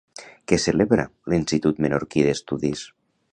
Què 0.51 0.57
celebra 0.63 1.05
l'Institut 1.33 1.83
Menorquí 1.87 2.25
d'Estudis? 2.29 2.83